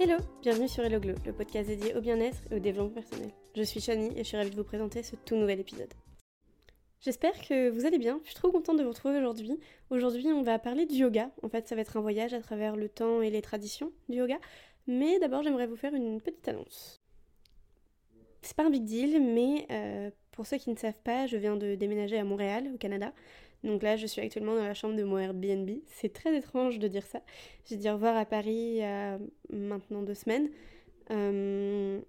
Hello, 0.00 0.16
bienvenue 0.40 0.68
sur 0.68 0.82
Hello 0.84 0.98
Glow, 0.98 1.14
le 1.24 1.32
podcast 1.32 1.68
dédié 1.68 1.94
au 1.94 2.00
bien-être 2.00 2.38
et 2.50 2.56
au 2.56 2.58
développement 2.58 2.94
personnel. 2.94 3.30
Je 3.54 3.62
suis 3.62 3.80
Shani 3.80 4.10
et 4.16 4.18
je 4.18 4.22
suis 4.22 4.36
ravie 4.36 4.50
de 4.50 4.56
vous 4.56 4.64
présenter 4.64 5.02
ce 5.02 5.14
tout 5.16 5.36
nouvel 5.36 5.60
épisode. 5.60 5.92
J'espère 7.00 7.32
que 7.46 7.68
vous 7.68 7.86
allez 7.86 7.98
bien, 7.98 8.18
je 8.22 8.30
suis 8.30 8.34
trop 8.34 8.50
contente 8.50 8.78
de 8.78 8.82
vous 8.82 8.90
retrouver 8.90 9.18
aujourd'hui. 9.18 9.60
Aujourd'hui 9.90 10.28
on 10.28 10.42
va 10.42 10.58
parler 10.58 10.86
du 10.86 10.94
yoga, 10.94 11.30
en 11.42 11.48
fait 11.48 11.68
ça 11.68 11.74
va 11.74 11.82
être 11.82 11.96
un 11.96 12.00
voyage 12.00 12.34
à 12.34 12.40
travers 12.40 12.74
le 12.74 12.88
temps 12.88 13.22
et 13.22 13.30
les 13.30 13.42
traditions 13.42 13.92
du 14.08 14.16
yoga, 14.16 14.38
mais 14.86 15.18
d'abord 15.20 15.42
j'aimerais 15.42 15.66
vous 15.66 15.76
faire 15.76 15.94
une 15.94 16.20
petite 16.20 16.48
annonce. 16.48 17.00
C'est 18.40 18.56
pas 18.56 18.64
un 18.64 18.70
big 18.70 18.84
deal, 18.84 19.22
mais 19.22 19.66
euh, 19.70 20.10
pour 20.32 20.46
ceux 20.46 20.56
qui 20.56 20.70
ne 20.70 20.76
savent 20.76 21.00
pas, 21.04 21.26
je 21.26 21.36
viens 21.36 21.56
de 21.56 21.76
déménager 21.76 22.18
à 22.18 22.24
Montréal, 22.24 22.70
au 22.74 22.78
Canada. 22.78 23.12
Donc 23.64 23.82
là, 23.82 23.96
je 23.96 24.06
suis 24.06 24.20
actuellement 24.20 24.54
dans 24.54 24.64
la 24.64 24.74
chambre 24.74 24.96
de 24.96 25.04
mon 25.04 25.18
Airbnb. 25.18 25.70
C'est 25.86 26.12
très 26.12 26.36
étrange 26.36 26.78
de 26.78 26.88
dire 26.88 27.06
ça. 27.06 27.22
J'ai 27.66 27.76
dit 27.76 27.88
au 27.88 27.94
revoir 27.94 28.16
à 28.16 28.24
Paris 28.24 28.52
il 28.52 28.76
y 28.76 28.82
a 28.82 29.18
maintenant 29.50 30.02
deux 30.02 30.14
semaines. 30.14 30.50
Euh, 31.10 32.00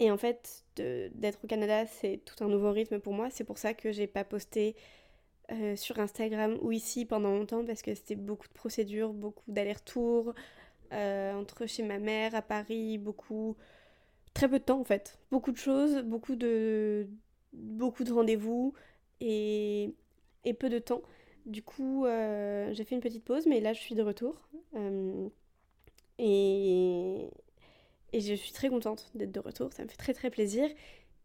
et 0.00 0.10
en 0.10 0.16
fait, 0.16 0.64
d'être 0.76 1.44
au 1.44 1.46
Canada, 1.46 1.86
c'est 1.86 2.20
tout 2.24 2.42
un 2.42 2.48
nouveau 2.48 2.72
rythme 2.72 2.98
pour 2.98 3.12
moi. 3.12 3.28
C'est 3.30 3.44
pour 3.44 3.58
ça 3.58 3.74
que 3.74 3.92
j'ai 3.92 4.06
pas 4.06 4.24
posté 4.24 4.74
euh, 5.50 5.76
sur 5.76 6.00
Instagram 6.00 6.58
ou 6.62 6.72
ici 6.72 7.04
pendant 7.04 7.30
longtemps 7.30 7.64
parce 7.64 7.82
que 7.82 7.94
c'était 7.94 8.16
beaucoup 8.16 8.48
de 8.48 8.52
procédures, 8.54 9.12
beaucoup 9.12 9.44
d'allers-retours 9.48 10.34
entre 10.92 11.64
chez 11.64 11.82
ma 11.82 11.98
mère 11.98 12.34
à 12.34 12.42
Paris, 12.42 12.98
beaucoup 12.98 13.56
très 14.34 14.48
peu 14.48 14.58
de 14.58 14.64
temps 14.64 14.80
en 14.80 14.84
fait. 14.84 15.18
Beaucoup 15.30 15.52
de 15.52 15.56
choses, 15.56 16.02
beaucoup 16.02 16.36
de, 16.36 17.08
beaucoup 17.52 18.04
de 18.04 18.12
rendez-vous 18.12 18.74
et, 19.20 19.94
et 20.44 20.54
peu 20.54 20.68
de 20.68 20.78
temps. 20.78 21.02
Du 21.46 21.62
coup, 21.62 22.06
euh, 22.06 22.72
j'ai 22.72 22.84
fait 22.84 22.94
une 22.94 23.00
petite 23.00 23.24
pause, 23.24 23.46
mais 23.46 23.60
là 23.60 23.72
je 23.72 23.80
suis 23.80 23.94
de 23.94 24.02
retour. 24.02 24.48
Euh, 24.74 25.28
et, 26.18 27.28
et 28.12 28.20
je 28.20 28.34
suis 28.34 28.52
très 28.52 28.68
contente 28.68 29.10
d'être 29.14 29.32
de 29.32 29.40
retour, 29.40 29.72
ça 29.72 29.82
me 29.82 29.88
fait 29.88 29.96
très 29.96 30.14
très 30.14 30.30
plaisir. 30.30 30.68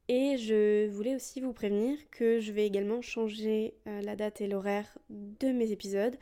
Et 0.10 0.38
je 0.38 0.88
voulais 0.88 1.16
aussi 1.16 1.42
vous 1.42 1.52
prévenir 1.52 1.98
que 2.12 2.40
je 2.40 2.54
vais 2.54 2.66
également 2.66 3.02
changer 3.02 3.76
euh, 3.88 4.02
la 4.02 4.16
date 4.16 4.40
et 4.40 4.48
l'horaire 4.48 4.98
de 5.10 5.52
mes 5.52 5.72
épisodes. 5.72 6.16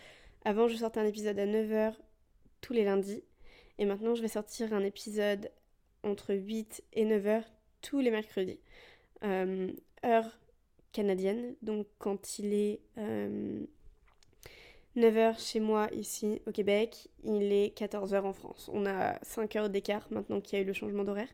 Avant, 0.43 0.67
je 0.67 0.75
sortais 0.75 0.99
un 0.99 1.05
épisode 1.05 1.37
à 1.37 1.45
9h 1.45 1.93
tous 2.61 2.73
les 2.73 2.83
lundis. 2.83 3.23
Et 3.77 3.85
maintenant, 3.85 4.15
je 4.15 4.23
vais 4.23 4.27
sortir 4.27 4.73
un 4.73 4.83
épisode 4.83 5.51
entre 6.03 6.33
8 6.33 6.83
et 6.93 7.05
9 7.05 7.27
heures 7.27 7.53
tous 7.81 7.99
les 7.99 8.09
mercredis. 8.09 8.59
Heure 9.23 10.39
canadienne, 10.95 11.55
donc 11.61 11.87
quand 11.99 12.39
il 12.39 12.53
est 12.53 12.79
9 12.95 13.45
euh, 14.97 15.33
chez 15.37 15.59
moi 15.59 15.89
ici 15.93 16.41
au 16.47 16.51
Québec, 16.51 17.09
il 17.25 17.51
est 17.51 17.75
14 17.75 18.13
heures 18.13 18.25
en 18.25 18.31
France. 18.33 18.69
On 18.73 18.85
a 18.85 19.19
5 19.23 19.55
heures 19.57 19.69
d'écart 19.69 20.07
maintenant 20.09 20.39
qu'il 20.39 20.57
y 20.57 20.61
a 20.61 20.63
eu 20.63 20.67
le 20.67 20.73
changement 20.73 21.03
d'horaire. 21.03 21.27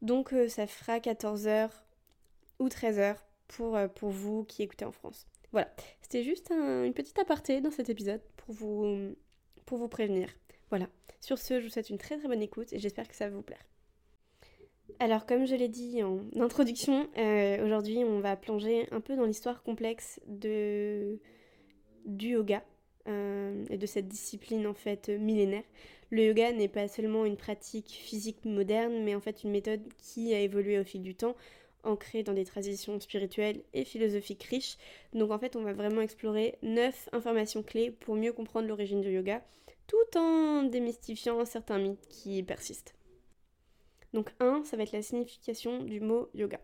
Donc 0.00 0.32
euh, 0.32 0.48
ça 0.48 0.68
fera 0.68 1.00
14 1.00 1.48
heures 1.48 1.84
ou 2.60 2.68
13 2.68 2.98
heures 3.00 3.24
pour, 3.48 3.76
pour 3.96 4.10
vous 4.10 4.44
qui 4.44 4.62
écoutez 4.62 4.84
en 4.84 4.92
France. 4.92 5.26
Voilà, 5.50 5.68
c'était 6.00 6.22
juste 6.22 6.50
une 6.50 6.94
petite 6.94 7.18
aparté 7.18 7.60
dans 7.60 7.70
cet 7.70 7.88
épisode 7.88 8.20
pour 8.36 8.54
vous, 8.54 9.14
pour 9.66 9.78
vous 9.78 9.88
prévenir. 9.88 10.28
Voilà, 10.70 10.86
sur 11.20 11.38
ce, 11.38 11.60
je 11.60 11.64
vous 11.66 11.70
souhaite 11.70 11.90
une 11.90 11.98
très 11.98 12.16
très 12.18 12.28
bonne 12.28 12.42
écoute 12.42 12.72
et 12.72 12.78
j'espère 12.78 13.08
que 13.08 13.14
ça 13.14 13.28
va 13.28 13.34
vous 13.34 13.42
plaire. 13.42 13.64
Alors 15.00 15.26
comme 15.26 15.46
je 15.46 15.54
l'ai 15.54 15.68
dit 15.68 16.02
en 16.02 16.20
introduction, 16.40 17.08
euh, 17.18 17.64
aujourd'hui 17.64 18.04
on 18.04 18.20
va 18.20 18.36
plonger 18.36 18.86
un 18.90 19.00
peu 19.00 19.16
dans 19.16 19.24
l'histoire 19.24 19.62
complexe 19.62 20.20
du 20.26 21.18
yoga 22.06 22.62
euh, 23.08 23.64
et 23.70 23.76
de 23.76 23.86
cette 23.86 24.08
discipline 24.08 24.66
en 24.66 24.74
fait 24.74 25.08
millénaire. 25.08 25.64
Le 26.10 26.24
yoga 26.24 26.52
n'est 26.52 26.68
pas 26.68 26.86
seulement 26.86 27.24
une 27.24 27.36
pratique 27.36 27.90
physique 27.90 28.44
moderne, 28.44 29.02
mais 29.02 29.14
en 29.14 29.20
fait 29.20 29.42
une 29.42 29.50
méthode 29.50 29.82
qui 29.98 30.32
a 30.32 30.40
évolué 30.40 30.78
au 30.78 30.84
fil 30.84 31.02
du 31.02 31.14
temps, 31.14 31.34
ancrée 31.82 32.22
dans 32.22 32.34
des 32.34 32.44
traditions 32.44 33.00
spirituelles 33.00 33.62
et 33.72 33.84
philosophiques 33.84 34.44
riches. 34.44 34.76
Donc 35.12 35.30
en 35.30 35.38
fait 35.38 35.56
on 35.56 35.62
va 35.62 35.72
vraiment 35.72 36.02
explorer 36.02 36.56
neuf 36.62 37.08
informations 37.12 37.62
clés 37.62 37.90
pour 37.90 38.14
mieux 38.14 38.32
comprendre 38.32 38.68
l'origine 38.68 39.00
du 39.00 39.10
yoga, 39.10 39.42
tout 39.86 40.18
en 40.18 40.62
démystifiant 40.62 41.44
certains 41.44 41.78
mythes 41.78 42.06
qui 42.08 42.42
persistent. 42.42 42.94
Donc 44.14 44.30
1, 44.38 44.62
ça 44.64 44.76
va 44.76 44.84
être 44.84 44.92
la 44.92 45.02
signification 45.02 45.82
du 45.82 46.00
mot 46.00 46.30
yoga. 46.34 46.60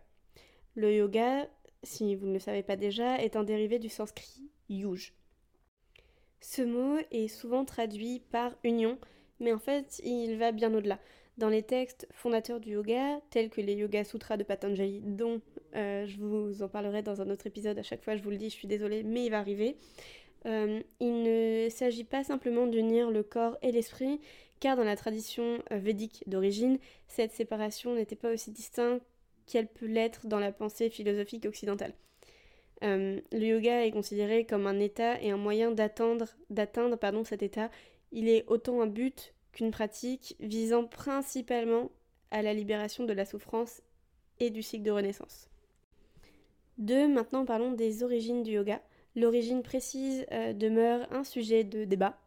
Le 0.73 0.95
yoga, 0.95 1.49
si 1.83 2.15
vous 2.15 2.25
ne 2.25 2.33
le 2.33 2.39
savez 2.39 2.63
pas 2.63 2.77
déjà, 2.77 3.21
est 3.21 3.35
un 3.35 3.43
dérivé 3.43 3.77
du 3.77 3.89
sanskrit 3.89 4.41
yuj. 4.69 5.13
Ce 6.39 6.61
mot 6.61 6.97
est 7.11 7.27
souvent 7.27 7.65
traduit 7.65 8.21
par 8.31 8.55
union, 8.63 8.97
mais 9.41 9.51
en 9.51 9.59
fait 9.59 10.01
il 10.03 10.37
va 10.37 10.53
bien 10.53 10.73
au-delà. 10.73 10.97
Dans 11.37 11.49
les 11.49 11.61
textes 11.61 12.07
fondateurs 12.13 12.61
du 12.61 12.71
yoga, 12.71 13.19
tels 13.31 13.49
que 13.49 13.61
les 13.61 13.73
Yoga 13.73 14.03
Sutras 14.03 14.37
de 14.37 14.43
Patanjali, 14.43 15.01
dont 15.01 15.41
euh, 15.75 16.05
je 16.05 16.17
vous 16.19 16.63
en 16.63 16.69
parlerai 16.69 17.01
dans 17.01 17.21
un 17.21 17.29
autre 17.29 17.47
épisode, 17.47 17.77
à 17.77 17.83
chaque 17.83 18.03
fois 18.03 18.15
je 18.15 18.23
vous 18.23 18.29
le 18.29 18.37
dis, 18.37 18.49
je 18.49 18.55
suis 18.55 18.67
désolée, 18.67 19.03
mais 19.03 19.25
il 19.25 19.29
va 19.29 19.39
arriver, 19.39 19.75
euh, 20.45 20.81
il 20.99 21.23
ne 21.23 21.67
s'agit 21.69 22.03
pas 22.03 22.23
simplement 22.23 22.65
d'unir 22.65 23.11
le 23.11 23.23
corps 23.23 23.57
et 23.61 23.71
l'esprit, 23.71 24.21
car 24.61 24.77
dans 24.77 24.85
la 24.85 24.95
tradition 24.95 25.61
euh, 25.71 25.77
védique 25.77 26.23
d'origine, 26.27 26.77
cette 27.07 27.33
séparation 27.33 27.95
n'était 27.95 28.15
pas 28.15 28.31
aussi 28.31 28.51
distincte 28.51 29.03
qu'elle 29.47 29.67
peut 29.67 29.87
l'être 29.87 30.27
dans 30.27 30.39
la 30.39 30.53
pensée 30.53 30.89
philosophique 30.89 31.45
occidentale. 31.45 31.93
Euh, 32.83 33.19
le 33.31 33.45
yoga 33.45 33.85
est 33.85 33.91
considéré 33.91 34.45
comme 34.45 34.67
un 34.67 34.79
état 34.79 35.21
et 35.21 35.31
un 35.31 35.37
moyen 35.37 35.71
d'atteindre, 35.71 36.27
cet 37.25 37.43
état. 37.43 37.69
Il 38.11 38.29
est 38.29 38.45
autant 38.47 38.81
un 38.81 38.87
but 38.87 39.33
qu'une 39.51 39.71
pratique 39.71 40.35
visant 40.39 40.85
principalement 40.85 41.91
à 42.29 42.41
la 42.41 42.53
libération 42.53 43.03
de 43.03 43.13
la 43.13 43.25
souffrance 43.25 43.81
et 44.39 44.51
du 44.51 44.63
cycle 44.63 44.83
de 44.83 44.91
renaissance. 44.91 45.49
Deux, 46.77 47.07
maintenant 47.07 47.45
parlons 47.45 47.73
des 47.73 48.03
origines 48.03 48.43
du 48.43 48.51
yoga. 48.51 48.81
L'origine 49.15 49.61
précise 49.63 50.25
euh, 50.31 50.53
demeure 50.53 51.11
un 51.11 51.23
sujet 51.23 51.63
de 51.63 51.83
débat. 51.83 52.17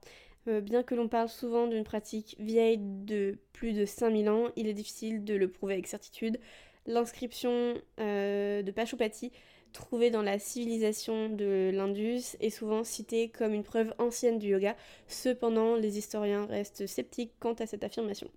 Euh, 0.46 0.60
bien 0.60 0.82
que 0.82 0.94
l'on 0.94 1.08
parle 1.08 1.28
souvent 1.28 1.66
d'une 1.66 1.84
pratique 1.84 2.36
vieille 2.38 2.78
de 2.78 3.38
plus 3.52 3.72
de 3.72 3.84
5000 3.84 4.28
ans, 4.28 4.48
il 4.56 4.68
est 4.68 4.74
difficile 4.74 5.24
de 5.24 5.34
le 5.34 5.48
prouver 5.48 5.74
avec 5.74 5.86
certitude. 5.86 6.38
L'inscription 6.86 7.74
euh, 7.98 8.62
de 8.62 8.70
Pashupati, 8.70 9.32
trouvée 9.72 10.10
dans 10.10 10.22
la 10.22 10.38
civilisation 10.38 11.30
de 11.30 11.70
l'Indus, 11.72 12.36
est 12.40 12.50
souvent 12.50 12.84
citée 12.84 13.30
comme 13.30 13.54
une 13.54 13.64
preuve 13.64 13.94
ancienne 13.98 14.38
du 14.38 14.48
yoga. 14.48 14.76
Cependant, 15.08 15.76
les 15.76 15.98
historiens 15.98 16.44
restent 16.46 16.86
sceptiques 16.86 17.32
quant 17.40 17.54
à 17.54 17.66
cette 17.66 17.84
affirmation. 17.84 18.30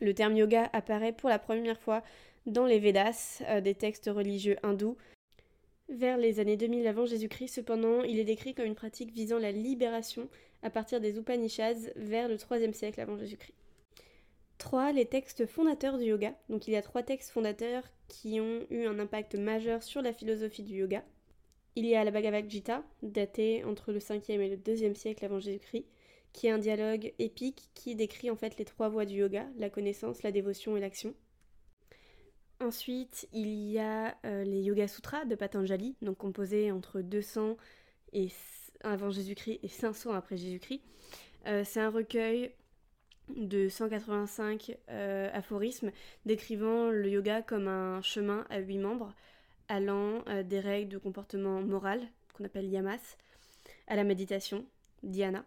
Le 0.00 0.14
terme 0.14 0.36
yoga 0.36 0.70
apparaît 0.72 1.12
pour 1.12 1.28
la 1.28 1.38
première 1.38 1.78
fois 1.78 2.02
dans 2.46 2.64
les 2.64 2.78
Védas, 2.78 3.42
des 3.62 3.74
textes 3.74 4.08
religieux 4.12 4.56
hindous, 4.62 4.96
vers 5.88 6.18
les 6.18 6.38
années 6.38 6.56
2000 6.56 6.86
avant 6.86 7.06
Jésus-Christ, 7.06 7.54
cependant, 7.54 8.02
il 8.02 8.18
est 8.18 8.24
décrit 8.24 8.54
comme 8.54 8.66
une 8.66 8.74
pratique 8.74 9.12
visant 9.12 9.38
la 9.38 9.52
libération 9.52 10.28
à 10.62 10.70
partir 10.70 11.00
des 11.00 11.18
Upanishads 11.18 11.90
vers 11.96 12.28
le 12.28 12.36
3 12.36 12.72
siècle 12.72 13.00
avant 13.00 13.16
Jésus-Christ. 13.16 13.54
3. 14.58 14.92
Les 14.92 15.06
textes 15.06 15.46
fondateurs 15.46 15.98
du 15.98 16.04
yoga. 16.04 16.34
Donc 16.48 16.66
il 16.66 16.72
y 16.72 16.76
a 16.76 16.82
trois 16.82 17.02
textes 17.02 17.30
fondateurs 17.30 17.84
qui 18.08 18.40
ont 18.40 18.66
eu 18.70 18.86
un 18.86 18.98
impact 18.98 19.36
majeur 19.36 19.82
sur 19.82 20.02
la 20.02 20.12
philosophie 20.12 20.64
du 20.64 20.78
yoga. 20.78 21.04
Il 21.76 21.86
y 21.86 21.94
a 21.94 22.02
la 22.02 22.10
Bhagavad 22.10 22.50
Gita, 22.50 22.82
datée 23.02 23.62
entre 23.64 23.92
le 23.92 24.00
5e 24.00 24.40
et 24.40 24.48
le 24.48 24.56
2e 24.56 24.94
siècle 24.94 25.24
avant 25.24 25.38
Jésus-Christ, 25.38 25.86
qui 26.32 26.48
est 26.48 26.50
un 26.50 26.58
dialogue 26.58 27.12
épique 27.20 27.70
qui 27.74 27.94
décrit 27.94 28.30
en 28.30 28.36
fait 28.36 28.58
les 28.58 28.64
trois 28.64 28.88
voies 28.88 29.06
du 29.06 29.16
yoga, 29.16 29.46
la 29.56 29.70
connaissance, 29.70 30.24
la 30.24 30.32
dévotion 30.32 30.76
et 30.76 30.80
l'action. 30.80 31.14
Ensuite, 32.60 33.28
il 33.32 33.70
y 33.70 33.78
a 33.78 34.16
euh, 34.24 34.42
les 34.42 34.62
Yoga 34.62 34.88
Sutras 34.88 35.24
de 35.24 35.36
Patanjali, 35.36 35.94
donc 36.02 36.18
composés 36.18 36.72
entre 36.72 37.00
200 37.00 37.56
et, 38.12 38.28
avant 38.82 39.10
Jésus-Christ 39.10 39.60
et 39.62 39.68
500 39.68 40.12
après 40.12 40.36
Jésus-Christ. 40.36 40.82
Euh, 41.46 41.62
c'est 41.64 41.80
un 41.80 41.90
recueil 41.90 42.52
de 43.36 43.68
185 43.68 44.76
euh, 44.88 45.30
aphorismes 45.32 45.92
décrivant 46.24 46.90
le 46.90 47.08
yoga 47.08 47.42
comme 47.42 47.68
un 47.68 48.00
chemin 48.02 48.46
à 48.50 48.58
huit 48.58 48.78
membres 48.78 49.14
allant 49.68 50.24
des 50.44 50.60
règles 50.60 50.88
de 50.88 50.96
comportement 50.96 51.60
moral 51.60 52.00
qu'on 52.32 52.44
appelle 52.44 52.70
yamas, 52.70 53.18
à 53.86 53.96
la 53.96 54.04
méditation, 54.04 54.64
dhyana, 55.02 55.44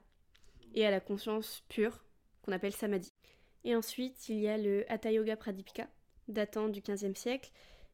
et 0.74 0.86
à 0.86 0.92
la 0.92 1.00
conscience 1.00 1.64
pure 1.70 2.04
qu'on 2.44 2.52
appelle 2.52 2.74
samadhi. 2.74 3.14
Et 3.64 3.76
ensuite, 3.76 4.30
il 4.30 4.40
y 4.40 4.48
a 4.48 4.58
le 4.58 4.86
Hatha 4.92 5.12
Yoga 5.12 5.36
Pradipika, 5.36 5.88
datant 6.28 6.70
du 6.70 6.82
XVe 6.82 7.16
siècle, 7.16 7.52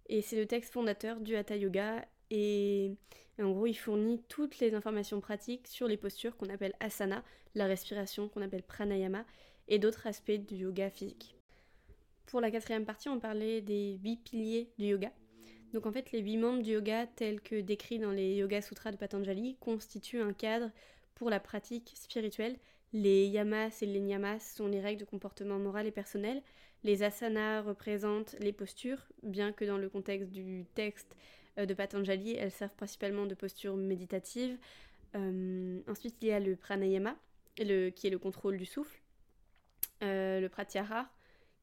et 0.08 0.22
c'est 0.22 0.38
le 0.38 0.46
texte 0.46 0.74
fondateur 0.74 1.20
du 1.20 1.36
Hatha 1.36 1.56
Yoga, 1.56 2.06
et, 2.32 2.96
en 3.40 3.52
gros 3.52 3.68
il 3.68 3.76
fournit 3.76 4.22
toutes 4.28 4.60
les 4.60 4.74
informations 4.74 5.22
pratiques 5.22 5.68
sur 5.68 5.88
les 5.88 5.98
postures 5.98 6.36
qu'on 6.38 6.50
appelle 6.50 6.74
asana, 6.80 7.24
la 7.56 7.68
respiration 7.68 8.30
qu'on 8.30 8.42
appelle 8.42 8.64
pranayama, 8.64 9.26
et 9.68 9.80
d'autres 9.80 10.08
aspects 10.08 10.32
du 10.32 10.56
yoga 10.56 10.90
physique. 10.90 11.36
Pour 12.28 12.42
la 12.42 12.52
quatrième 12.52 12.86
partie, 12.86 13.10
on 13.10 13.20
parlait 13.20 13.62
des 13.62 14.00
huit 14.04 14.18
piliers 14.18 14.70
du 14.78 14.88
yoga. 14.88 15.12
Donc 15.74 15.86
en 15.86 15.92
fait, 15.92 16.12
les 16.12 16.20
huit 16.20 16.38
membres 16.38 16.62
du 16.62 16.72
yoga, 16.72 17.06
tels 17.08 17.42
que 17.42 17.60
décrits 17.60 18.00
dans 18.00 18.12
les 18.12 18.36
Yoga 18.36 18.62
Sutras 18.62 18.92
de 18.92 18.98
Patanjali, 18.98 19.58
constituent 19.60 20.22
un 20.22 20.34
cadre 20.34 20.72
pour 21.16 21.30
la 21.30 21.40
pratique 21.40 21.94
spirituelle 21.96 22.58
Les 22.94 23.28
yamas 23.28 23.82
et 23.82 23.86
les 23.86 24.00
niyamas 24.00 24.40
sont 24.40 24.68
les 24.68 24.80
règles 24.80 25.02
de 25.02 25.06
comportement 25.06 25.60
moral 25.60 25.88
et 25.88 25.92
personnel. 25.92 26.42
Les 26.84 27.04
asanas 27.04 27.62
représentent 27.62 28.36
les 28.40 28.54
postures, 28.54 29.02
bien 29.24 29.52
que 29.52 29.66
dans 29.66 29.78
le 29.78 29.90
contexte 29.90 30.30
du 30.30 30.66
texte 30.74 31.16
de 31.66 31.74
Patanjali, 31.74 32.36
elles 32.36 32.52
servent 32.52 32.76
principalement 32.76 33.26
de 33.26 33.34
posture 33.34 33.76
méditative. 33.76 34.58
Euh, 35.16 35.82
ensuite, 35.88 36.16
il 36.22 36.28
y 36.28 36.32
a 36.32 36.40
le 36.40 36.56
pranayama, 36.56 37.16
qui 37.56 37.64
est 37.64 38.10
le 38.10 38.20
contrôle 38.20 38.58
du 38.58 38.66
souffle. 38.66 39.02
Euh, 40.04 40.40
le 40.40 40.50
pratyahara, 40.50 41.10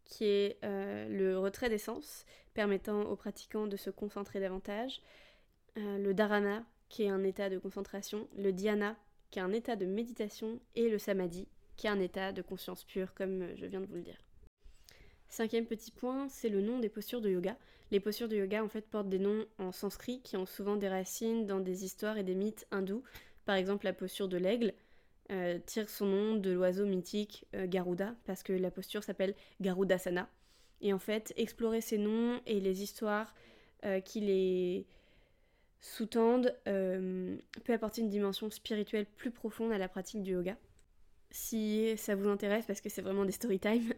qui 0.05 0.25
est 0.25 0.59
le 0.63 1.37
retrait 1.39 1.69
des 1.69 1.79
sens, 1.79 2.25
permettant 2.53 3.03
aux 3.03 3.17
pratiquants 3.17 3.67
de 3.67 3.77
se 3.77 3.91
concentrer 3.91 4.41
davantage. 4.41 5.01
le 5.77 6.13
dharana, 6.13 6.65
qui 6.89 7.05
est 7.05 7.09
un 7.09 7.25
état 7.25 7.49
de 7.49 7.59
concentration. 7.59 8.29
Le 8.37 8.53
dhyana, 8.53 8.97
qui 9.31 9.39
est 9.39 9.43
un 9.43 9.53
état 9.53 9.77
de 9.77 9.87
méditation. 9.87 10.61
Et 10.75 10.89
le 10.89 10.99
samadhi, 10.99 11.49
qui 11.77 11.87
est 11.87 11.91
un 11.91 12.01
état 12.01 12.33
de 12.33 12.43
conscience 12.43 12.85
pure, 12.85 13.15
comme 13.15 13.49
je 13.57 13.67
viens 13.67 13.81
de 13.81 13.87
vous 13.87 13.97
le 13.97 14.03
dire. 14.03 14.19
Cinquième 15.35 15.67
petit 15.67 15.91
point, 15.91 16.29
c'est 16.29 16.49
le 16.49 16.61
nom 16.61 16.79
des 16.79 16.89
postures 16.89 17.21
de 17.21 17.29
yoga. 17.29 17.57
Les 17.91 17.99
postures 17.99 18.29
de 18.29 18.37
yoga 18.37 18.63
en 18.63 18.69
fait 18.69 18.87
portent 18.89 19.09
des 19.09 19.19
noms 19.19 19.45
en 19.59 19.73
sanskrit 19.73 20.21
qui 20.23 20.37
ont 20.37 20.47
souvent 20.47 20.77
des 20.77 20.89
racines 20.89 21.45
dans 21.45 21.59
des 21.59 21.85
histoires 21.85 22.17
et 22.17 22.23
des 22.23 22.37
mythes 22.37 22.69
hindous. 22.71 23.03
Par 23.45 23.57
exemple, 23.57 23.85
la 23.85 23.93
posture 23.93 24.29
de 24.29 24.37
l'aigle 24.37 24.75
euh, 25.33 25.59
tire 25.67 25.91
son 25.91 26.07
nom 26.07 26.37
de 26.37 26.53
l'oiseau 26.53 26.87
mythique 26.87 27.47
euh, 27.57 27.67
Garuda 27.67 28.15
parce 28.27 28.45
que 28.45 28.53
la 28.53 28.71
posture 28.71 29.03
s'appelle 29.03 29.35
Garudasana. 29.61 30.31
Et 30.81 30.93
en 30.93 31.01
fait, 31.01 31.35
explorer 31.37 31.81
ces 31.81 31.99
noms 31.99 32.41
et 32.47 32.61
les 32.61 32.85
histoires 32.85 33.35
euh, 33.85 33.99
qui 33.99 34.21
les 34.21 34.87
sous-tendent 35.81 36.57
peut 36.65 37.73
apporter 37.73 38.03
une 38.03 38.09
dimension 38.09 38.49
spirituelle 38.51 39.07
plus 39.17 39.33
profonde 39.33 39.73
à 39.73 39.79
la 39.79 39.89
pratique 39.89 40.23
du 40.23 40.31
yoga 40.31 40.57
si 41.35 41.93
ça 41.97 42.15
vous 42.15 42.29
intéresse, 42.29 42.65
parce 42.65 42.81
que 42.81 42.89
c'est 42.89 43.03
vraiment 43.03 43.25
des 43.25 43.33
story 43.33 43.59
time, 43.59 43.93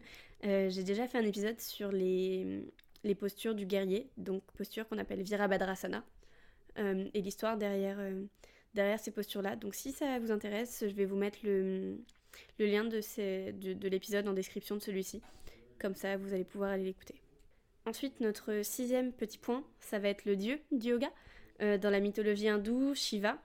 euh, 0.45 0.69
j'ai 0.69 0.83
déjà 0.83 1.07
fait 1.07 1.17
un 1.17 1.25
épisode 1.25 1.59
sur 1.59 1.91
les, 1.91 2.65
les 3.03 3.15
postures 3.15 3.55
du 3.55 3.65
guerrier, 3.65 4.09
donc 4.17 4.43
postures 4.55 4.87
qu'on 4.87 4.97
appelle 4.97 5.21
Virabhadrasana, 5.21 6.03
euh, 6.77 7.07
et 7.13 7.21
l'histoire 7.21 7.57
derrière, 7.57 7.97
euh, 7.99 8.23
derrière 8.73 8.99
ces 8.99 9.11
postures-là. 9.11 9.55
Donc 9.55 9.75
si 9.75 9.91
ça 9.91 10.19
vous 10.19 10.31
intéresse, 10.31 10.83
je 10.87 10.93
vais 10.93 11.05
vous 11.05 11.15
mettre 11.15 11.39
le, 11.43 11.97
le 12.59 12.65
lien 12.65 12.83
de, 12.83 13.01
ces, 13.01 13.53
de, 13.53 13.73
de 13.73 13.87
l'épisode 13.87 14.27
en 14.27 14.33
description 14.33 14.75
de 14.75 14.81
celui-ci. 14.81 15.21
Comme 15.79 15.95
ça, 15.95 16.17
vous 16.17 16.33
allez 16.33 16.43
pouvoir 16.45 16.71
aller 16.71 16.85
l'écouter. 16.85 17.15
Ensuite, 17.85 18.19
notre 18.19 18.63
sixième 18.63 19.13
petit 19.13 19.37
point, 19.37 19.63
ça 19.79 19.99
va 19.99 20.09
être 20.09 20.25
le 20.25 20.35
dieu 20.35 20.59
du 20.71 20.89
yoga. 20.89 21.09
dans 21.59 21.89
la 21.89 21.99
mythologie 22.01 22.49
hindoue, 22.49 22.93
Shiva, 22.95 23.41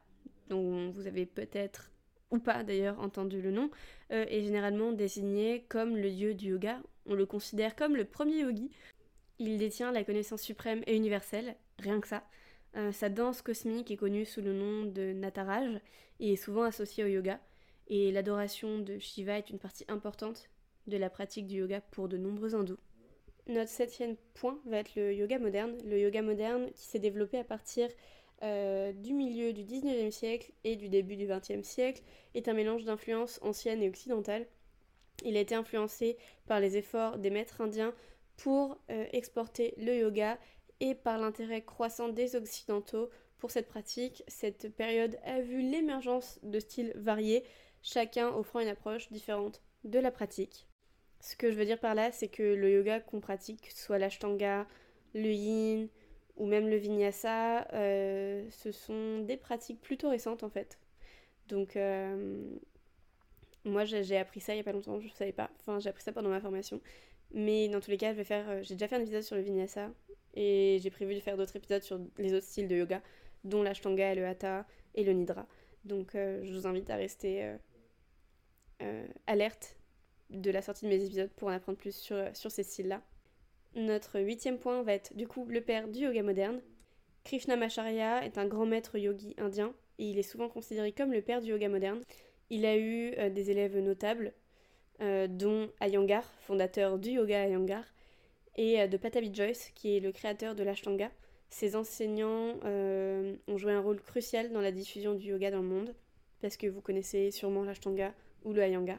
dont 0.49 0.91
vous 0.91 1.07
avez 1.07 1.27
peut-être 1.27 1.92
ou 2.33 2.39
pas 2.39 2.65
d'ailleurs 2.65 2.99
entendu 2.99 3.41
le 3.41 3.53
nom, 3.53 3.71
euh, 4.11 4.25
est 4.29 4.43
généralement 4.43 4.93
désigné 4.93 5.65
comme 5.69 5.97
le 5.97 6.11
dieu 6.11 6.35
du 6.35 6.49
yoga. 6.49 6.83
On 7.07 7.15
le 7.15 7.27
considère 7.27 7.77
comme 7.77 7.95
le 7.95 8.05
premier 8.05 8.41
yogi. 8.41 8.71
Il 9.39 9.59
détient 9.59 9.93
la 9.93 10.03
connaissance 10.03 10.43
suprême 10.43 10.83
et 10.87 10.97
universelle, 10.97 11.57
rien 11.79 12.01
que 12.01 12.09
ça. 12.09 12.25
Euh, 12.77 12.91
sa 12.91 13.11
danse 13.11 13.43
cosmique 13.43 13.91
est 13.91 13.97
connue 13.97 14.25
sous 14.25 14.41
le 14.41 14.55
nom 14.55 14.85
de 14.87 15.13
Nataraj 15.13 15.81
et 16.21 16.33
est 16.33 16.37
souvent 16.37 16.63
associée 16.63 17.05
au 17.05 17.09
yoga. 17.09 17.39
Et 17.89 18.11
l'adoration 18.11 18.79
de 18.79 18.99
Shiva 18.99 19.39
est 19.39 19.51
une 19.51 19.59
partie 19.59 19.85
importante 19.89 20.49
de 20.87 20.97
la 20.97 21.11
pratique 21.11 21.47
du 21.47 21.57
yoga 21.57 21.81
pour 21.91 22.09
de 22.09 22.17
nombreux 22.17 22.55
hindous. 22.55 22.79
Notre 23.49 23.71
septième 23.71 24.17
point 24.35 24.59
va 24.67 24.79
être 24.79 24.95
le 24.95 25.13
yoga 25.13 25.39
moderne. 25.39 25.77
Le 25.85 25.99
yoga 25.99 26.23
moderne 26.23 26.71
qui 26.75 26.87
s'est 26.87 27.01
développé 27.01 27.39
à 27.39 27.45
partir 27.45 27.89
euh, 28.43 28.93
du 28.93 29.13
milieu 29.13 29.53
du 29.53 29.63
19e 29.63 30.11
siècle 30.11 30.53
et 30.65 30.77
du 30.77 30.89
début 30.89 31.17
du 31.17 31.27
20e 31.27 31.63
siècle 31.63 32.03
est 32.35 32.49
un 32.49 32.55
mélange 32.55 32.85
d'influences 32.85 33.39
anciennes 33.43 33.83
et 33.83 33.89
occidentales. 33.89 34.47
Il 35.25 35.37
a 35.37 35.41
été 35.41 35.55
influencé 35.55 36.17
par 36.47 36.59
les 36.59 36.77
efforts 36.77 37.19
des 37.19 37.31
maîtres 37.31 37.61
indiens 37.61 37.95
pour 38.37 38.79
euh, 38.91 39.07
exporter 39.13 39.75
le 39.77 39.97
yoga 39.97 40.39
et 40.81 40.95
par 40.95 41.19
l'intérêt 41.19 41.63
croissant 41.63 42.09
des 42.09 42.35
occidentaux 42.35 43.09
pour 43.39 43.51
cette 43.51 43.69
pratique. 43.69 44.25
Cette 44.27 44.75
période 44.75 45.19
a 45.25 45.41
vu 45.41 45.61
l'émergence 45.63 46.41
de 46.43 46.59
styles 46.59 46.93
variés, 46.97 47.45
chacun 47.83 48.29
offrant 48.29 48.61
une 48.61 48.69
approche 48.69 49.11
différente 49.13 49.63
de 49.85 49.99
la 49.99 50.11
pratique. 50.11 50.67
Ce 51.21 51.37
que 51.37 51.53
je 51.53 51.57
veux 51.57 51.65
dire 51.65 51.79
par 51.79 51.95
là, 51.95 52.11
c'est 52.11 52.29
que 52.29 52.43
le 52.43 52.73
yoga 52.73 52.99
qu'on 52.99 53.21
pratique, 53.21 53.71
soit 53.71 53.99
l'ashtanga, 53.99 54.67
le 55.15 55.33
yin, 55.33 55.89
ou 56.37 56.47
même 56.47 56.69
le 56.69 56.77
vinyasa, 56.77 57.67
euh, 57.75 58.47
ce 58.51 58.73
sont 58.73 59.21
des 59.21 59.37
pratiques 59.37 59.81
plutôt 59.81 60.09
récentes 60.11 60.43
en 60.43 60.51
fait. 60.51 60.79
Donc 61.49 61.77
euh, 61.77 62.43
moi 63.65 63.85
j'ai 63.85 64.17
appris 64.17 64.41
ça 64.41 64.55
il 64.55 64.59
y 64.59 64.61
a 64.61 64.65
pas 64.65 64.73
longtemps, 64.73 65.01
je 65.01 65.09
ne 65.09 65.13
savais 65.13 65.33
pas, 65.33 65.51
enfin 65.61 65.79
j'ai 65.79 65.91
appris 65.91 66.03
ça 66.03 66.13
pendant 66.13 66.31
ma 66.31 66.41
formation. 66.41 66.81
Mais 67.35 67.69
dans 67.69 67.81
tous 67.81 67.91
les 67.91 67.97
cas, 67.97 68.13
je 68.13 68.19
vais 68.19 68.25
faire, 68.25 68.49
euh, 68.49 68.63
j'ai 68.63 68.75
déjà 68.75 68.89
fait 68.89 68.97
un 68.97 69.01
épisode 69.01 69.23
sur 69.23 69.37
le 69.37 69.43
vinyasa 69.43 69.91
et 70.35 70.79
j'ai 70.83 70.91
prévu 70.91 71.15
de 71.15 71.21
faire 71.21 71.37
d'autres 71.37 71.57
épisodes 71.57 71.83
sur 71.83 71.99
les 72.19 72.35
autres 72.35 72.47
styles 72.47 72.69
de 72.69 72.77
yoga, 72.77 73.03
dont 73.45 73.63
l'ashtanga, 73.63 74.15
le 74.15 74.27
hatha 74.27 74.67
et 74.95 75.05
le 75.05 75.13
nidra. 75.13 75.47
Donc 75.85 76.11
je 76.15 76.53
vous 76.53 76.67
invite 76.67 76.91
à 76.91 76.97
rester 76.97 77.57
alerte 79.27 79.77
de 80.31 80.51
la 80.51 80.63
sortie 80.63 80.85
de 80.85 80.91
mes 80.91 81.05
épisodes 81.05 81.31
pour 81.31 81.49
en 81.49 81.53
apprendre 81.53 81.79
plus 81.79 81.97
sur 81.97 82.51
ces 82.51 82.63
styles-là. 82.63 83.03
Notre 83.75 84.21
huitième 84.21 84.59
point 84.59 84.83
va 84.83 84.93
être 84.93 85.17
du 85.17 85.27
coup 85.27 85.47
le 85.47 85.63
père 85.63 85.89
du 85.89 86.01
yoga 86.01 86.23
moderne. 86.23 86.61
Krishnamacharya 87.25 88.25
est 88.25 88.37
un 88.37 88.47
grand 88.47 88.67
maître 88.67 88.99
yogi 88.99 89.35
indien 89.39 89.73
et 89.99 90.11
il 90.11 90.19
est 90.19 90.23
souvent 90.23 90.51
considéré 90.51 90.93
comme 90.93 91.13
le 91.13 91.23
père 91.23 91.41
du 91.41 91.49
yoga 91.49 91.71
moderne. 91.71 92.03
Il 92.51 92.67
a 92.67 92.77
eu 92.77 93.15
euh, 93.17 93.31
des 93.31 93.51
élèves 93.51 93.79
notables, 93.79 94.35
euh, 95.01 95.27
dont 95.27 95.71
Ayangar, 95.81 96.25
fondateur 96.41 96.99
du 96.99 97.13
yoga 97.13 97.45
Ayangar, 97.45 97.85
et 98.57 98.79
euh, 98.83 98.89
de 98.89 98.99
Patabi 98.99 99.33
Joyce, 99.33 99.71
qui 99.75 99.97
est 99.97 100.01
le 100.01 100.13
créateur 100.13 100.55
de 100.55 100.63
l'Ashtanga. 100.63 101.11
Ces 101.49 101.77
enseignants 101.77 102.57
ont 102.65 103.59
joué 103.59 103.73
un 103.73 103.81
rôle 103.81 104.01
crucial 104.01 104.53
dans 104.53 104.63
la 104.63 104.73
diffusion 104.73 105.15
du 105.15 105.29
yoga 105.29 105.51
dans 105.51 105.61
le 105.61 105.69
monde, 105.69 105.95
parce 106.41 106.57
que 106.57 106.67
vous 106.67 106.81
connaissez 106.81 107.31
sûrement 107.31 107.63
l'Ashtanga 107.63 108.15
ou 108.45 108.55
le 108.55 108.63
Ayangar. 108.63 108.99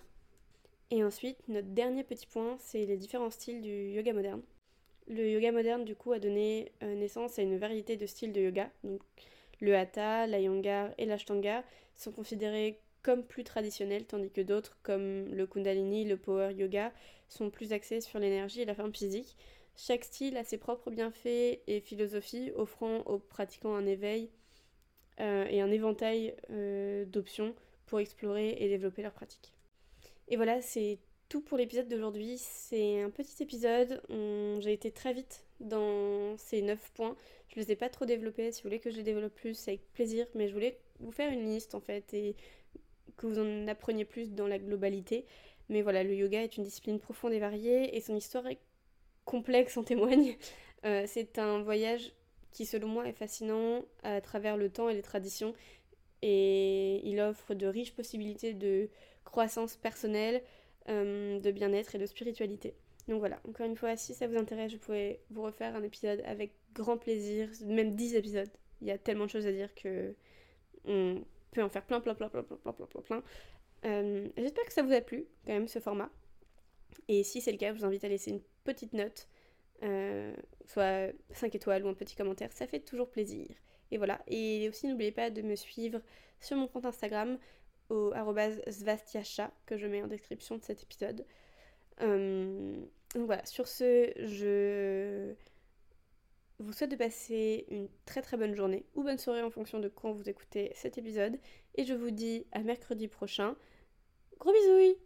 Et 0.91 1.03
ensuite, 1.03 1.37
notre 1.47 1.69
dernier 1.69 2.03
petit 2.03 2.27
point, 2.27 2.57
c'est 2.59 2.85
les 2.85 2.97
différents 2.97 3.31
styles 3.31 3.61
du 3.61 3.89
yoga 3.89 4.13
moderne. 4.13 4.43
Le 5.07 5.29
yoga 5.29 5.51
moderne, 5.51 5.83
du 5.83 5.95
coup, 5.95 6.13
a 6.13 6.19
donné 6.19 6.71
euh, 6.81 6.95
naissance 6.95 7.37
à 7.37 7.41
une 7.41 7.57
variété 7.57 7.97
de 7.97 8.05
styles 8.05 8.31
de 8.31 8.41
yoga. 8.41 8.69
Donc, 8.83 9.01
le 9.59 9.75
hatha, 9.75 10.27
l'ayangar 10.27 10.91
et 10.97 11.05
l'ashtanga 11.05 11.63
sont 11.95 12.11
considérés 12.11 12.79
comme 13.01 13.23
plus 13.23 13.43
traditionnels, 13.43 14.05
tandis 14.05 14.31
que 14.31 14.41
d'autres, 14.41 14.77
comme 14.81 15.33
le 15.33 15.45
kundalini, 15.45 16.05
le 16.05 16.17
power 16.17 16.53
yoga, 16.53 16.91
sont 17.27 17.49
plus 17.49 17.73
axés 17.73 18.01
sur 18.01 18.19
l'énergie 18.19 18.61
et 18.61 18.65
la 18.65 18.75
forme 18.75 18.93
physique. 18.93 19.35
Chaque 19.75 20.03
style 20.03 20.37
a 20.37 20.43
ses 20.43 20.57
propres 20.57 20.91
bienfaits 20.91 21.59
et 21.67 21.81
philosophies, 21.81 22.51
offrant 22.55 22.99
aux 23.01 23.19
pratiquants 23.19 23.75
un 23.75 23.85
éveil 23.85 24.29
euh, 25.19 25.45
et 25.49 25.61
un 25.61 25.71
éventail 25.71 26.35
euh, 26.49 27.05
d'options 27.05 27.53
pour 27.87 27.99
explorer 27.99 28.55
et 28.59 28.69
développer 28.69 29.01
leur 29.01 29.13
pratique. 29.13 29.53
Et 30.29 30.37
voilà, 30.37 30.61
c'est 30.61 30.99
pour 31.41 31.57
l'épisode 31.57 31.87
d'aujourd'hui. 31.87 32.37
C'est 32.37 33.01
un 33.01 33.09
petit 33.09 33.41
épisode. 33.41 34.01
J'ai 34.59 34.73
été 34.73 34.91
très 34.91 35.13
vite 35.13 35.43
dans 35.59 36.37
ces 36.37 36.61
9 36.61 36.91
points. 36.93 37.15
Je 37.49 37.59
ne 37.59 37.65
les 37.65 37.71
ai 37.71 37.75
pas 37.75 37.89
trop 37.89 38.05
développés. 38.05 38.51
Si 38.51 38.61
vous 38.61 38.69
voulez 38.69 38.79
que 38.79 38.91
je 38.91 38.97
les 38.97 39.03
développe 39.03 39.33
plus, 39.33 39.55
c'est 39.55 39.71
avec 39.71 39.93
plaisir. 39.93 40.27
Mais 40.35 40.47
je 40.47 40.53
voulais 40.53 40.79
vous 40.99 41.11
faire 41.11 41.31
une 41.31 41.45
liste 41.45 41.75
en 41.75 41.79
fait 41.79 42.13
et 42.13 42.35
que 43.17 43.27
vous 43.27 43.39
en 43.39 43.67
appreniez 43.67 44.05
plus 44.05 44.31
dans 44.31 44.47
la 44.47 44.59
globalité. 44.59 45.25
Mais 45.69 45.81
voilà, 45.81 46.03
le 46.03 46.13
yoga 46.13 46.43
est 46.43 46.57
une 46.57 46.63
discipline 46.63 46.99
profonde 46.99 47.33
et 47.33 47.39
variée 47.39 47.95
et 47.95 48.01
son 48.01 48.15
histoire 48.15 48.47
est 48.47 48.59
complexe 49.25 49.77
en 49.77 49.83
témoigne. 49.83 50.35
Euh, 50.85 51.05
c'est 51.07 51.39
un 51.39 51.61
voyage 51.61 52.11
qui 52.51 52.65
selon 52.65 52.89
moi 52.89 53.07
est 53.07 53.13
fascinant 53.13 53.85
à 54.03 54.19
travers 54.19 54.57
le 54.57 54.69
temps 54.69 54.89
et 54.89 54.93
les 54.93 55.01
traditions 55.01 55.53
et 56.21 57.01
il 57.07 57.21
offre 57.21 57.53
de 57.53 57.67
riches 57.67 57.93
possibilités 57.93 58.53
de 58.53 58.89
croissance 59.23 59.77
personnelle, 59.77 60.41
euh, 60.89 61.39
de 61.39 61.51
bien-être 61.51 61.95
et 61.95 61.97
de 61.97 62.05
spiritualité. 62.05 62.75
Donc 63.07 63.19
voilà, 63.19 63.39
encore 63.47 63.65
une 63.65 63.75
fois, 63.75 63.97
si 63.97 64.13
ça 64.13 64.27
vous 64.27 64.37
intéresse, 64.37 64.71
je 64.71 64.77
pourrais 64.77 65.19
vous 65.29 65.43
refaire 65.43 65.75
un 65.75 65.83
épisode 65.83 66.21
avec 66.25 66.53
grand 66.73 66.97
plaisir, 66.97 67.49
même 67.65 67.95
10 67.95 68.15
épisodes. 68.15 68.49
Il 68.81 68.87
y 68.87 68.91
a 68.91 68.97
tellement 68.97 69.25
de 69.25 69.29
choses 69.29 69.47
à 69.47 69.51
dire 69.51 69.73
que 69.75 70.15
on 70.85 71.23
peut 71.51 71.63
en 71.63 71.69
faire 71.69 71.85
plein, 71.85 71.99
plein, 72.01 72.15
plein, 72.15 72.29
plein, 72.29 72.43
plein, 72.43 72.57
plein, 72.57 72.73
plein, 72.73 73.01
plein. 73.01 73.23
Euh, 73.85 74.29
J'espère 74.37 74.65
que 74.65 74.73
ça 74.73 74.83
vous 74.83 74.93
a 74.93 75.01
plu, 75.01 75.25
quand 75.45 75.53
même, 75.53 75.67
ce 75.67 75.79
format. 75.79 76.09
Et 77.07 77.23
si 77.23 77.41
c'est 77.41 77.51
le 77.51 77.57
cas, 77.57 77.73
je 77.73 77.79
vous 77.79 77.85
invite 77.85 78.03
à 78.03 78.07
laisser 78.07 78.31
une 78.31 78.41
petite 78.63 78.93
note, 78.93 79.27
euh, 79.83 80.33
soit 80.65 81.11
5 81.31 81.53
étoiles 81.55 81.85
ou 81.85 81.89
un 81.89 81.93
petit 81.93 82.15
commentaire, 82.15 82.51
ça 82.53 82.67
fait 82.67 82.79
toujours 82.79 83.09
plaisir. 83.09 83.47
Et 83.91 83.97
voilà, 83.97 84.21
et 84.27 84.69
aussi 84.69 84.87
n'oubliez 84.87 85.11
pas 85.11 85.29
de 85.29 85.41
me 85.41 85.55
suivre 85.55 86.01
sur 86.39 86.57
mon 86.57 86.67
compte 86.67 86.85
Instagram 86.85 87.37
au 87.89 88.13
svastiacha 88.69 89.51
que 89.65 89.77
je 89.77 89.87
mets 89.87 90.01
en 90.01 90.07
description 90.07 90.57
de 90.57 90.63
cet 90.63 90.83
épisode. 90.83 91.25
Euh, 92.01 92.75
donc 93.13 93.25
voilà, 93.25 93.45
sur 93.45 93.67
ce, 93.67 94.11
je 94.17 95.33
vous 96.59 96.73
souhaite 96.73 96.91
de 96.91 96.95
passer 96.95 97.65
une 97.69 97.87
très 98.05 98.21
très 98.21 98.37
bonne 98.37 98.55
journée 98.55 98.85
ou 98.95 99.03
bonne 99.03 99.17
soirée 99.17 99.43
en 99.43 99.51
fonction 99.51 99.79
de 99.79 99.89
quand 99.89 100.11
vous 100.11 100.29
écoutez 100.29 100.71
cet 100.75 100.97
épisode. 100.97 101.37
Et 101.75 101.85
je 101.85 101.93
vous 101.93 102.11
dis 102.11 102.45
à 102.51 102.59
mercredi 102.61 103.07
prochain. 103.07 103.55
Gros 104.39 104.51
bisous 104.51 104.97